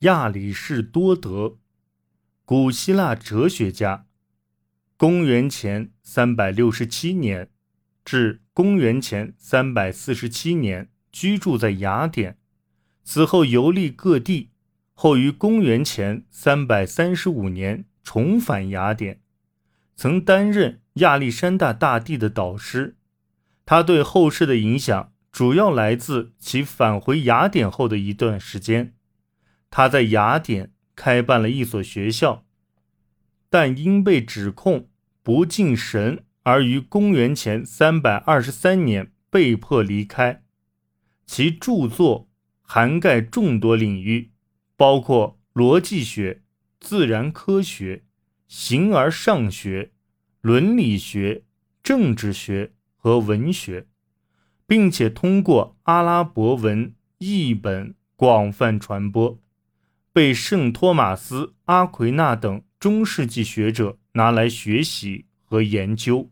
[0.00, 1.58] 亚里士多德，
[2.44, 4.06] 古希腊哲学家，
[4.96, 7.50] 公元前三百六十七年
[8.04, 12.38] 至公元前三百四十七年居住在雅典，
[13.02, 14.50] 此后游历各地，
[14.94, 19.20] 后于公元前三百三十五年重返雅典，
[19.96, 22.96] 曾担任亚历山大大帝的导师。
[23.66, 28.94] 他对后世的影响主要来自其返回雅典后的一段时间。
[29.70, 32.44] 他在雅典开办了一所学校，
[33.50, 34.88] 但因被指控
[35.22, 40.42] 不敬神而于公元前三百二十三年被迫离开。
[41.26, 42.28] 其著作
[42.62, 44.32] 涵盖众多领域，
[44.76, 46.42] 包括逻辑学、
[46.80, 48.04] 自然科学、
[48.46, 49.92] 形而上学、
[50.40, 51.44] 伦理学、
[51.82, 53.86] 政治学和文学，
[54.66, 59.38] 并且通过阿拉伯文译本广泛传播。
[60.18, 66.28] 被圣托马斯、阿奎那等中世纪学者拿来学习和研究。